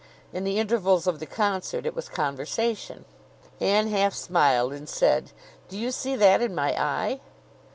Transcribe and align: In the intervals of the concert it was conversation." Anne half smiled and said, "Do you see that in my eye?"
In 0.33 0.45
the 0.45 0.57
intervals 0.57 1.05
of 1.05 1.19
the 1.19 1.27
concert 1.27 1.85
it 1.85 1.93
was 1.95 2.09
conversation." 2.09 3.05
Anne 3.59 3.87
half 3.89 4.15
smiled 4.15 4.73
and 4.73 4.89
said, 4.89 5.31
"Do 5.69 5.77
you 5.77 5.91
see 5.91 6.15
that 6.15 6.41
in 6.41 6.55
my 6.55 6.73
eye?" 6.73 7.19